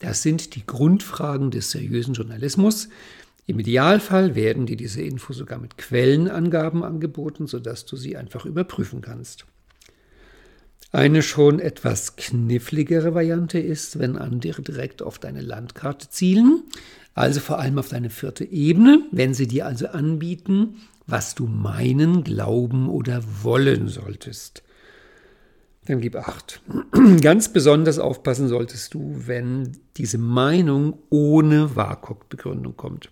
[0.00, 2.88] das sind die Grundfragen des seriösen Journalismus.
[3.46, 9.02] Im Idealfall werden dir diese Infos sogar mit Quellenangaben angeboten, sodass du sie einfach überprüfen
[9.02, 9.46] kannst.
[10.96, 16.62] Eine schon etwas kniffligere Variante ist, wenn andere direkt auf deine Landkarte zielen,
[17.12, 22.24] also vor allem auf deine vierte Ebene, wenn sie dir also anbieten, was du meinen,
[22.24, 24.62] glauben oder wollen solltest.
[25.84, 26.62] Dann gib acht.
[27.20, 33.10] Ganz besonders aufpassen solltest du, wenn diese Meinung ohne WAKOK-Begründung kommt.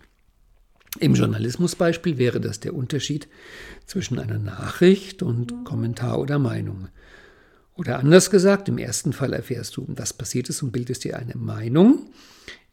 [0.99, 3.27] Im Journalismusbeispiel wäre das der Unterschied
[3.85, 6.87] zwischen einer Nachricht und Kommentar oder Meinung.
[7.75, 11.35] Oder anders gesagt, im ersten Fall erfährst du, was passiert ist und bildest dir eine
[11.35, 12.09] Meinung.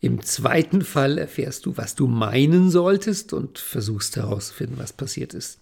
[0.00, 5.58] Im zweiten Fall erfährst du, was du meinen solltest und versuchst herauszufinden, was passiert ist.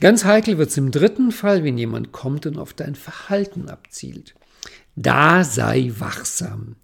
[0.00, 4.34] Ganz heikel wird es im dritten Fall, wenn jemand kommt und auf dein Verhalten abzielt.
[4.94, 6.76] Da sei wachsam.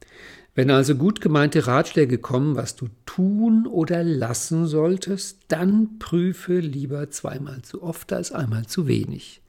[0.55, 7.11] Wenn also gut gemeinte Ratschläge kommen, was du tun oder lassen solltest, dann prüfe lieber
[7.11, 9.43] zweimal zu oft als einmal zu wenig.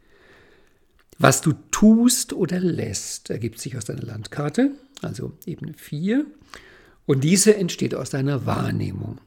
[1.17, 6.25] Was du tust oder lässt, ergibt sich aus deiner Landkarte, also Ebene 4,
[7.05, 9.19] und diese entsteht aus deiner Wahrnehmung.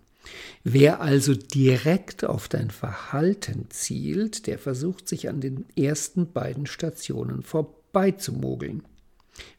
[0.64, 7.42] Wer also direkt auf dein Verhalten zielt, der versucht sich an den ersten beiden Stationen
[7.42, 8.82] vorbeizumogeln.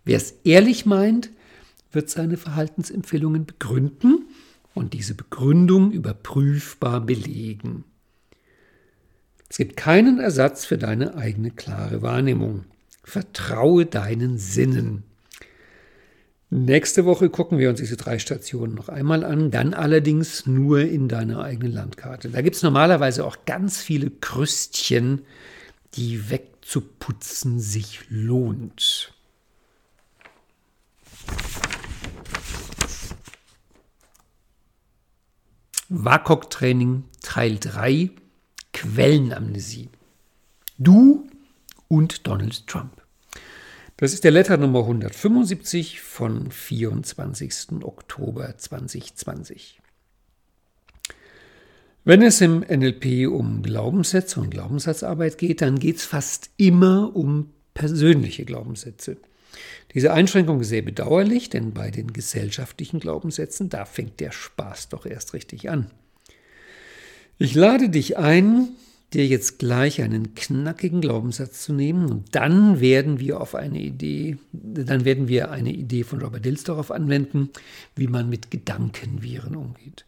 [0.04, 1.32] Wer es ehrlich meint,
[1.92, 4.28] wird seine Verhaltensempfehlungen begründen
[4.76, 7.86] und diese Begründung überprüfbar belegen.
[9.50, 12.66] Es gibt keinen Ersatz für deine eigene klare Wahrnehmung.
[13.04, 15.04] Vertraue deinen Sinnen.
[16.52, 21.08] Nächste Woche gucken wir uns diese drei Stationen noch einmal an, dann allerdings nur in
[21.08, 22.30] deiner eigenen Landkarte.
[22.30, 25.24] Da gibt es normalerweise auch ganz viele Krüstchen,
[25.96, 29.14] die wegzuputzen sich lohnt.
[35.90, 38.12] WAKOK-Training Teil 3
[38.80, 39.90] Quellenamnesie.
[40.78, 41.28] Du
[41.90, 43.02] und Donald Trump.
[43.98, 47.84] Das ist der Letter Nummer 175 von 24.
[47.84, 49.82] Oktober 2020.
[52.06, 57.52] Wenn es im NLP um Glaubenssätze und Glaubenssatzarbeit geht, dann geht es fast immer um
[57.74, 59.18] persönliche Glaubenssätze.
[59.94, 65.06] Diese Einschränkung ist sehr bedauerlich, denn bei den gesellschaftlichen Glaubenssätzen, da fängt der Spaß doch
[65.06, 65.92] erst richtig an.
[67.42, 68.68] Ich lade dich ein,
[69.14, 74.38] dir jetzt gleich einen knackigen Glaubenssatz zu nehmen und dann werden wir auf eine Idee,
[74.52, 77.50] dann werden wir eine Idee von Robert Dills darauf anwenden,
[77.96, 80.06] wie man mit Gedankenviren umgeht.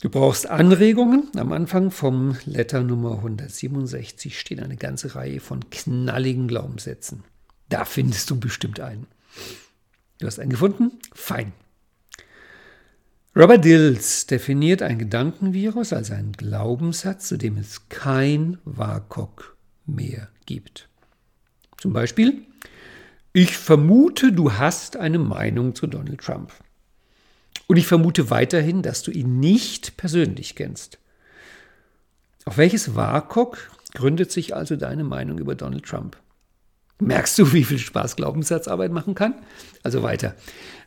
[0.00, 1.28] Du brauchst Anregungen.
[1.36, 7.24] Am Anfang vom Letter Nummer 167 steht eine ganze Reihe von knalligen Glaubenssätzen.
[7.68, 9.06] Da findest du bestimmt einen.
[10.18, 10.92] Du hast einen gefunden?
[11.12, 11.52] Fein.
[13.40, 20.90] Robert Dills definiert ein Gedankenvirus als einen Glaubenssatz, zu dem es kein WAKOK mehr gibt.
[21.78, 22.42] Zum Beispiel,
[23.32, 26.52] ich vermute, du hast eine Meinung zu Donald Trump.
[27.66, 30.98] Und ich vermute weiterhin, dass du ihn nicht persönlich kennst.
[32.44, 36.18] Auf welches WAKOK gründet sich also deine Meinung über Donald Trump?
[36.98, 39.32] Merkst du, wie viel Spaß Glaubenssatzarbeit machen kann?
[39.82, 40.34] Also weiter.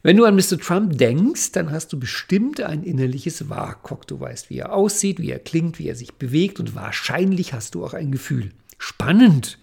[0.05, 0.59] Wenn du an Mr.
[0.59, 4.05] Trump denkst, dann hast du bestimmt ein innerliches WAKOK.
[4.05, 7.73] Du weißt, wie er aussieht, wie er klingt, wie er sich bewegt und wahrscheinlich hast
[7.73, 8.51] du auch ein Gefühl.
[8.77, 9.59] Spannend,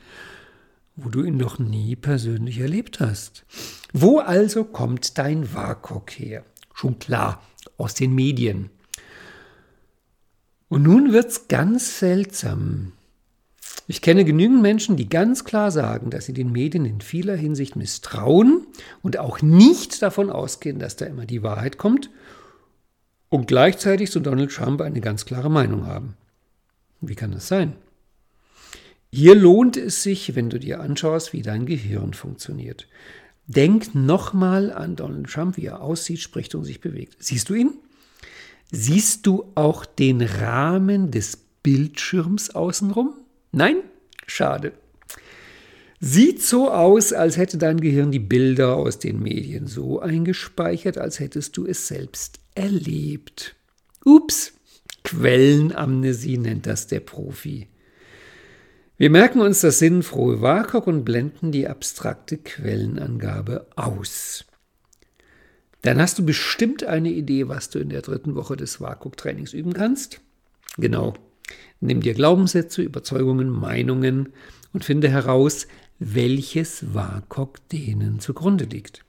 [0.96, 3.44] wo du ihn noch nie persönlich erlebt hast.
[3.92, 6.44] Wo also kommt dein WAKOK her?
[6.72, 7.42] Schon klar,
[7.76, 8.70] aus den Medien.
[10.70, 12.92] Und nun wird's ganz seltsam.
[13.90, 17.74] Ich kenne genügend Menschen, die ganz klar sagen, dass sie den Medien in vieler Hinsicht
[17.74, 18.68] misstrauen
[19.03, 22.09] und auch nicht davon ausgehen, dass da immer die Wahrheit kommt
[23.31, 26.16] und gleichzeitig zu Donald Trump eine ganz klare Meinung haben.
[27.00, 27.72] Wie kann das sein?
[29.12, 32.87] Hier lohnt es sich, wenn du dir anschaust, wie dein Gehirn funktioniert.
[33.48, 37.16] Denk nochmal an Donald Trump, wie er aussieht, spricht und sich bewegt.
[37.18, 37.72] Siehst du ihn?
[38.70, 43.14] Siehst du auch den Rahmen des Bildschirms außenrum?
[43.52, 43.82] Nein?
[44.26, 44.72] Schade.
[46.00, 51.20] Sieht so aus, als hätte dein Gehirn die Bilder aus den Medien so eingespeichert, als
[51.20, 53.54] hättest du es selbst erlebt.
[54.04, 54.54] Ups,
[55.04, 57.68] Quellenamnesie nennt das der Profi.
[58.96, 64.44] Wir merken uns das sinnfrohe WAKOK und blenden die abstrakte Quellenangabe aus.
[65.82, 69.72] Dann hast du bestimmt eine Idee, was du in der dritten Woche des WAKOK-Trainings üben
[69.72, 70.20] kannst.
[70.76, 71.14] Genau.
[71.80, 74.30] Nimm dir Glaubenssätze, Überzeugungen, Meinungen
[74.72, 75.66] und finde heraus,
[75.98, 79.04] welches WAKOK denen zugrunde liegt.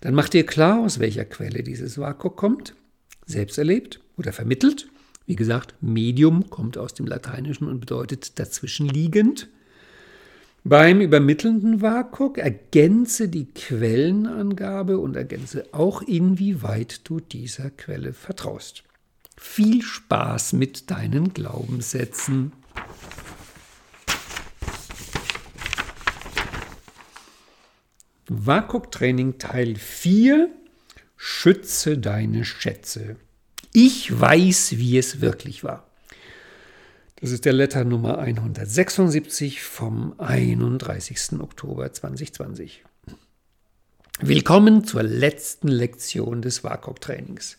[0.00, 2.74] Dann mach dir klar, aus welcher Quelle dieses WAKOK kommt,
[3.26, 4.88] selbst erlebt oder vermittelt
[5.26, 9.48] wie gesagt, Medium kommt aus dem Lateinischen und bedeutet dazwischenliegend.
[10.64, 18.84] Beim übermittelnden WAKOK ergänze die Quellenangabe und ergänze auch, inwieweit du dieser Quelle vertraust.
[19.36, 22.52] Viel Spaß mit deinen Glaubenssätzen.
[28.28, 30.48] WAKOK-Training Teil 4
[31.16, 33.16] Schütze deine Schätze.
[33.72, 35.86] Ich weiß, wie es wirklich war.
[37.16, 41.40] Das ist der Letter Nummer 176 vom 31.
[41.40, 42.84] Oktober 2020.
[44.20, 47.58] Willkommen zur letzten Lektion des WAKOK-Trainings.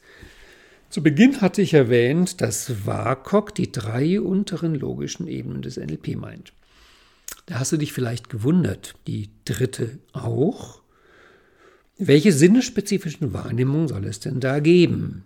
[0.93, 6.53] Zu Beginn hatte ich erwähnt, dass WAKOK die drei unteren logischen Ebenen des NLP meint.
[7.47, 10.83] Da hast du dich vielleicht gewundert, die dritte auch.
[11.97, 15.23] Welche sinnespezifischen Wahrnehmungen soll es denn da geben?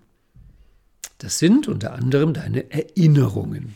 [1.17, 3.75] Das sind unter anderem deine Erinnerungen.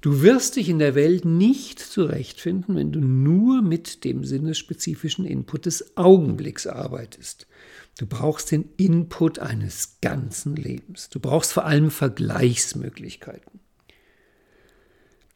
[0.00, 5.66] Du wirst dich in der Welt nicht zurechtfinden, wenn du nur mit dem sinnesspezifischen Input
[5.66, 7.46] des Augenblicks arbeitest.
[7.98, 11.10] Du brauchst den Input eines ganzen Lebens.
[11.10, 13.58] Du brauchst vor allem Vergleichsmöglichkeiten.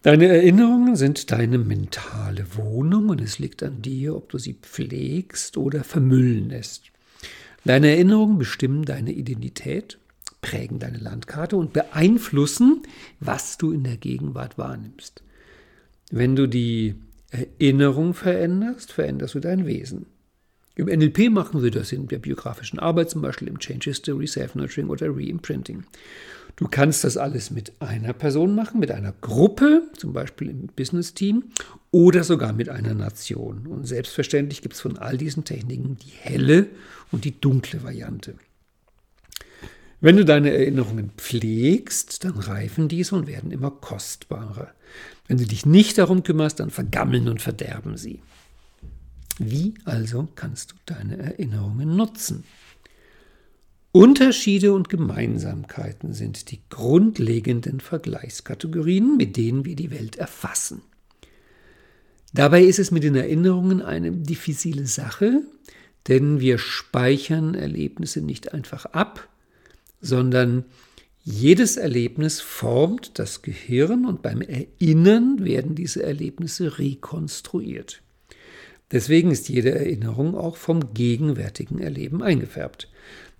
[0.02, 5.56] Deine Erinnerungen sind deine mentale Wohnung und es liegt an dir, ob du sie pflegst
[5.56, 6.84] oder vermüllen lässt.
[7.64, 9.98] Deine Erinnerungen bestimmen deine Identität
[10.40, 12.82] prägen deine Landkarte und beeinflussen,
[13.18, 15.22] was du in der Gegenwart wahrnimmst.
[16.10, 16.96] Wenn du die
[17.30, 20.06] Erinnerung veränderst, veränderst du dein Wesen.
[20.74, 24.88] Im NLP machen wir das in der biografischen Arbeit, zum Beispiel im Change History, Self-Nurturing
[24.88, 25.84] oder Reimprinting.
[26.56, 31.44] Du kannst das alles mit einer Person machen, mit einer Gruppe, zum Beispiel im Business-Team
[31.90, 33.66] oder sogar mit einer Nation.
[33.66, 36.68] Und selbstverständlich gibt es von all diesen Techniken die helle
[37.10, 38.34] und die dunkle Variante.
[40.00, 44.72] Wenn du deine Erinnerungen pflegst, dann reifen diese und werden immer kostbarer.
[45.28, 48.20] Wenn du dich nicht darum kümmerst, dann vergammeln und verderben sie.
[49.38, 52.44] Wie also kannst du deine Erinnerungen nutzen?
[53.92, 60.82] Unterschiede und Gemeinsamkeiten sind die grundlegenden Vergleichskategorien, mit denen wir die Welt erfassen.
[62.32, 65.42] Dabei ist es mit den Erinnerungen eine diffizile Sache,
[66.08, 69.28] denn wir speichern Erlebnisse nicht einfach ab,
[70.00, 70.64] sondern
[71.22, 78.02] jedes Erlebnis formt das Gehirn und beim Erinnern werden diese Erlebnisse rekonstruiert.
[78.92, 82.88] Deswegen ist jede Erinnerung auch vom gegenwärtigen Erleben eingefärbt.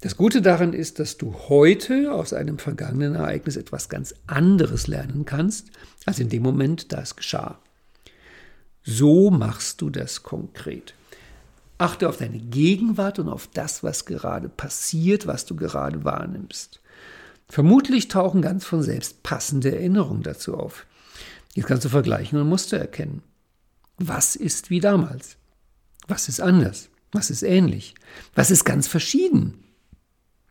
[0.00, 5.26] Das Gute daran ist, dass du heute aus einem vergangenen Ereignis etwas ganz anderes lernen
[5.26, 5.68] kannst,
[6.06, 7.60] als in dem Moment, da es geschah.
[8.82, 10.94] So machst du das konkret.
[11.78, 16.80] Achte auf deine Gegenwart und auf das, was gerade passiert, was du gerade wahrnimmst.
[17.48, 20.86] Vermutlich tauchen ganz von selbst passende Erinnerungen dazu auf.
[21.54, 23.22] Jetzt kannst du vergleichen und Muster erkennen.
[23.98, 25.36] Was ist wie damals?
[26.08, 26.88] Was ist anders?
[27.12, 27.94] Was ist ähnlich?
[28.34, 29.62] Was ist ganz verschieden?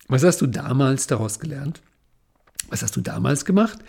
[0.07, 1.81] Was hast du damals daraus gelernt?
[2.69, 3.79] Was hast du damals gemacht?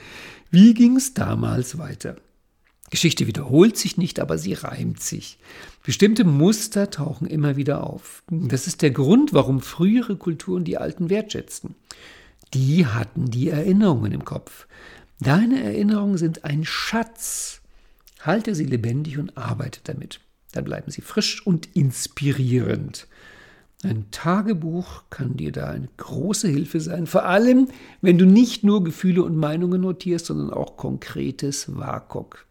[0.51, 2.17] Wie ging es damals weiter?
[2.90, 5.38] Geschichte wiederholt sich nicht, aber sie reimt sich.
[5.83, 8.23] Bestimmte Muster tauchen immer wieder auf.
[8.29, 11.75] Das ist der Grund, warum frühere Kulturen die Alten wertschätzten.
[12.52, 14.67] Die hatten die Erinnerungen im Kopf.
[15.21, 17.63] Deine Erinnerungen sind ein Schatz.
[18.21, 20.21] Halte sie lebendig und arbeite damit.
[20.53, 23.09] Dann bleiben sie frisch und inspirierend.
[23.85, 27.69] Ein Tagebuch kann dir da eine große Hilfe sein, vor allem
[28.00, 32.46] wenn du nicht nur Gefühle und Meinungen notierst, sondern auch konkretes WAKOK.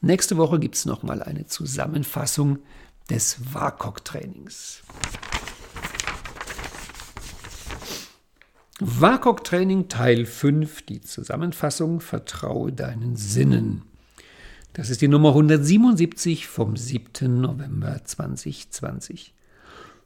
[0.00, 2.60] Nächste Woche gibt es nochmal eine Zusammenfassung
[3.10, 4.82] des WAKOK-Trainings.
[8.80, 13.82] WAKOK-Training Teil 5, die Zusammenfassung Vertraue deinen Sinnen.
[14.74, 17.42] Das ist die Nummer 177 vom 7.
[17.42, 19.34] November 2020.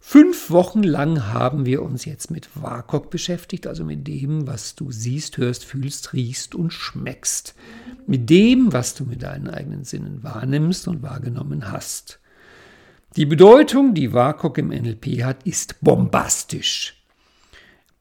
[0.00, 4.90] Fünf Wochen lang haben wir uns jetzt mit WAKOK beschäftigt, also mit dem, was du
[4.90, 7.54] siehst, hörst, fühlst, riechst und schmeckst.
[8.08, 12.18] Mit dem, was du mit deinen eigenen Sinnen wahrnimmst und wahrgenommen hast.
[13.14, 16.95] Die Bedeutung, die WAKOK im NLP hat, ist bombastisch.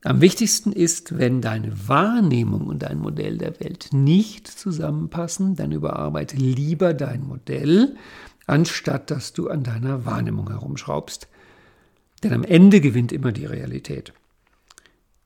[0.05, 6.37] Am wichtigsten ist, wenn deine Wahrnehmung und dein Modell der Welt nicht zusammenpassen, dann überarbeite
[6.37, 7.95] lieber dein Modell,
[8.45, 11.27] anstatt dass du an deiner Wahrnehmung herumschraubst.
[12.23, 14.13] Denn am Ende gewinnt immer die Realität.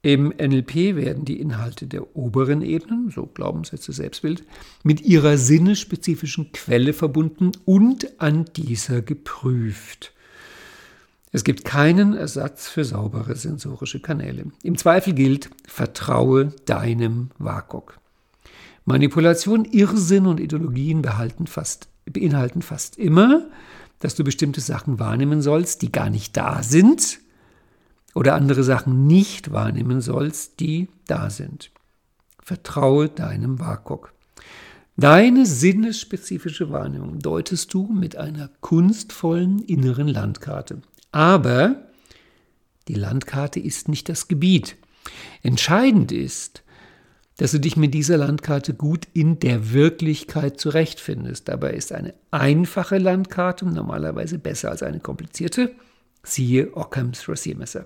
[0.01, 4.45] Im NLP werden die Inhalte der oberen Ebenen, so Glaubenssätze, Selbstbild,
[4.84, 10.13] mit ihrer sinnespezifischen Quelle verbunden und an dieser geprüft.
[11.32, 14.45] Es gibt keinen Ersatz für saubere sensorische Kanäle.
[14.63, 17.99] Im Zweifel gilt, vertraue deinem WAKOK.
[18.86, 21.03] Manipulation, Irrsinn und Ideologien
[21.45, 23.47] fast, beinhalten fast immer,
[23.99, 27.19] dass du bestimmte Sachen wahrnehmen sollst, die gar nicht da sind,
[28.15, 31.69] oder andere Sachen nicht wahrnehmen sollst, die da sind.
[32.41, 34.13] Vertraue deinem WAKOK.
[34.97, 40.82] Deine sinnesspezifische Wahrnehmung deutest du mit einer kunstvollen inneren Landkarte.
[41.12, 41.76] Aber
[42.88, 44.78] die Landkarte ist nicht das Gebiet.
[45.43, 46.64] Entscheidend ist,
[47.38, 51.47] dass du dich mit dieser Landkarte gut in der Wirklichkeit zurechtfindest.
[51.47, 55.72] Dabei ist eine einfache Landkarte normalerweise besser als eine komplizierte.
[56.22, 57.86] Siehe Ockhams Rasiermesser.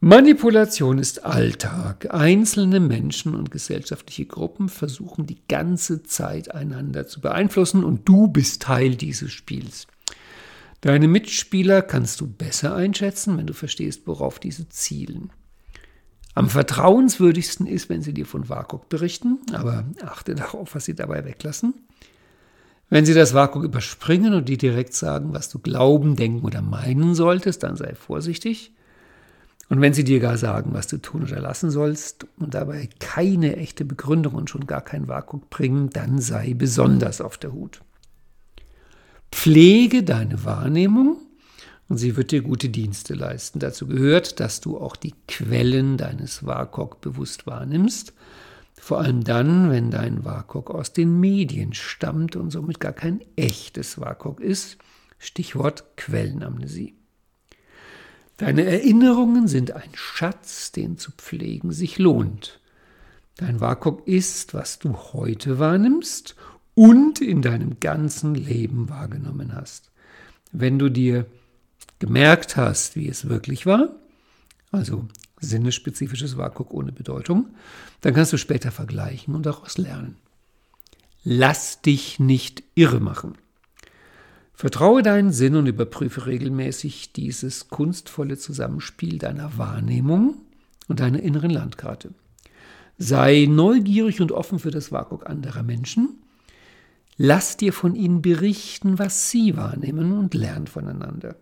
[0.00, 2.12] Manipulation ist Alltag.
[2.12, 8.62] Einzelne Menschen und gesellschaftliche Gruppen versuchen die ganze Zeit einander zu beeinflussen und du bist
[8.62, 9.86] Teil dieses Spiels.
[10.82, 15.30] Deine Mitspieler kannst du besser einschätzen, wenn du verstehst, worauf diese zielen.
[16.34, 21.24] Am vertrauenswürdigsten ist, wenn sie dir von WAKOK berichten, aber achte darauf, was sie dabei
[21.24, 21.74] weglassen.
[22.90, 27.14] Wenn sie das WAKOK überspringen und dir direkt sagen, was du glauben, denken oder meinen
[27.14, 28.72] solltest, dann sei vorsichtig.
[29.68, 33.56] Und wenn sie dir gar sagen, was du tun oder lassen sollst und dabei keine
[33.56, 37.82] echte Begründung und schon gar kein WAKOK bringen, dann sei besonders auf der Hut.
[39.32, 41.16] Pflege deine Wahrnehmung
[41.88, 43.58] und sie wird dir gute Dienste leisten.
[43.58, 48.12] Dazu gehört, dass du auch die Quellen deines WAKOK bewusst wahrnimmst.
[48.80, 54.00] Vor allem dann, wenn dein WAKOK aus den Medien stammt und somit gar kein echtes
[54.00, 54.78] WAKOK ist.
[55.18, 56.94] Stichwort Quellenamnesie.
[58.36, 62.60] Deine Erinnerungen sind ein Schatz, den zu pflegen sich lohnt.
[63.36, 66.36] Dein WAKOK ist, was du heute wahrnimmst
[66.74, 69.90] und in deinem ganzen Leben wahrgenommen hast.
[70.52, 71.26] Wenn du dir
[71.98, 73.90] gemerkt hast, wie es wirklich war,
[74.70, 75.06] also
[75.40, 77.54] sinnespezifisches WAKOK ohne Bedeutung,
[78.00, 80.16] dann kannst du später vergleichen und daraus lernen.
[81.24, 83.34] Lass dich nicht irre machen.
[84.54, 90.36] Vertraue deinen Sinn und überprüfe regelmäßig dieses kunstvolle Zusammenspiel deiner Wahrnehmung
[90.88, 92.12] und deiner inneren Landkarte.
[92.98, 96.21] Sei neugierig und offen für das WAKOK anderer Menschen
[97.16, 101.36] Lass dir von ihnen berichten, was sie wahrnehmen und lern voneinander.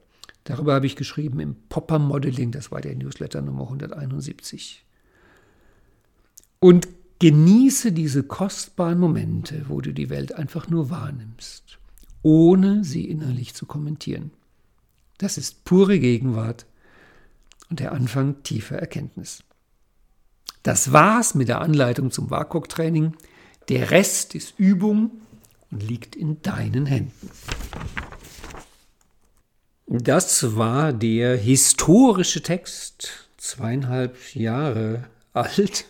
[0.45, 4.85] Darüber habe ich geschrieben im Popper Modeling, das war der Newsletter Nummer 171.
[6.59, 6.89] Und
[7.21, 11.79] genieße diese kostbaren Momente, wo du die Welt einfach nur wahrnimmst,
[12.23, 14.33] ohne sie innerlich zu kommentieren.
[15.19, 16.67] Das ist pure Gegenwart
[17.69, 19.45] und der Anfang tiefer Erkenntnis.
[20.63, 23.15] Das war's mit der Anleitung zum WAKOK-Training.
[23.69, 25.13] Der Rest ist Übung
[25.71, 27.31] und liegt in deinen Händen.
[29.87, 35.87] Das war der historische Text, zweieinhalb Jahre alt.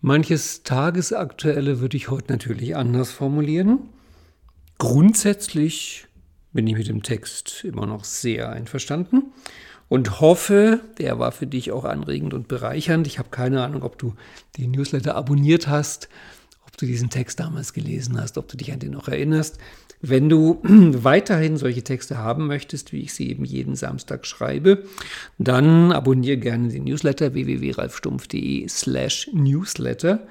[0.00, 3.90] Manches Tagesaktuelle würde ich heute natürlich anders formulieren.
[4.78, 6.06] Grundsätzlich
[6.52, 9.24] bin ich mit dem Text immer noch sehr einverstanden
[9.90, 13.06] und hoffe, der war für dich auch anregend und bereichernd.
[13.06, 14.14] Ich habe keine Ahnung, ob du
[14.56, 16.08] den Newsletter abonniert hast
[16.80, 19.58] du diesen Text damals gelesen hast, ob du dich an den noch erinnerst.
[20.00, 24.84] Wenn du weiterhin solche Texte haben möchtest, wie ich sie eben jeden Samstag schreibe,
[25.38, 30.26] dann abonniere gerne den Newsletter www.ralfstumpf.de slash newsletter.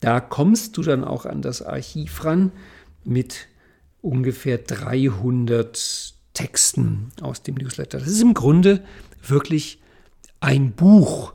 [0.00, 2.52] Da kommst du dann auch an das Archiv ran
[3.04, 3.46] mit
[4.02, 7.98] ungefähr 300 Texten aus dem Newsletter.
[7.98, 8.82] Das ist im Grunde
[9.26, 9.80] wirklich
[10.40, 11.32] ein Buch,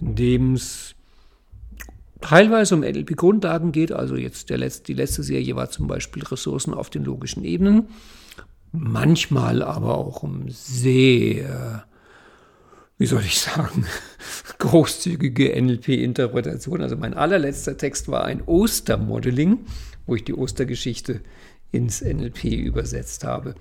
[0.00, 0.95] in dem es
[2.20, 3.92] teilweise um NLP-Grundlagen geht.
[3.92, 7.88] Also jetzt der letzte, die letzte Serie war zum Beispiel Ressourcen auf den logischen Ebenen.
[8.72, 11.84] Manchmal aber auch um sehr,
[12.98, 13.86] wie soll ich sagen,
[14.58, 16.82] großzügige NLP-Interpretation.
[16.82, 19.60] Also mein allerletzter Text war ein Ostermodeling,
[20.06, 21.20] wo ich die Ostergeschichte
[21.72, 23.54] ins NLP übersetzt habe.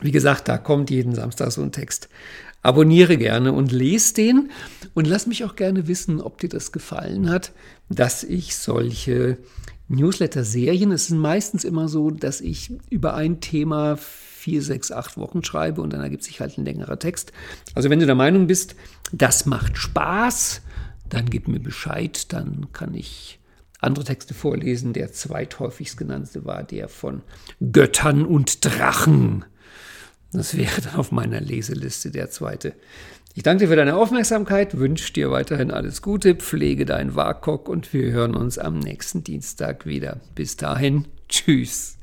[0.00, 2.08] Wie gesagt, da kommt jeden Samstag so ein Text.
[2.64, 4.50] Abonniere gerne und lese den
[4.94, 7.52] und lass mich auch gerne wissen, ob dir das gefallen hat,
[7.90, 9.36] dass ich solche
[9.88, 15.44] Newsletter-Serien, es ist meistens immer so, dass ich über ein Thema vier, sechs, acht Wochen
[15.44, 17.32] schreibe und dann ergibt sich halt ein längerer Text.
[17.74, 18.76] Also wenn du der Meinung bist,
[19.12, 20.62] das macht Spaß,
[21.10, 23.40] dann gib mir Bescheid, dann kann ich
[23.78, 24.94] andere Texte vorlesen.
[24.94, 27.20] Der zweithäufigst genannte war der von
[27.72, 29.44] Göttern und Drachen.
[30.38, 32.74] Das wäre dann auf meiner Leseliste der zweite.
[33.36, 37.92] Ich danke dir für deine Aufmerksamkeit, wünsche dir weiterhin alles Gute, pflege deinen WAKOK und
[37.92, 40.20] wir hören uns am nächsten Dienstag wieder.
[40.34, 41.98] Bis dahin, tschüss.